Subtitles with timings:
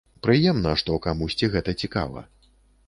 [0.27, 2.29] Прыемна, што камусьці гэта цікава.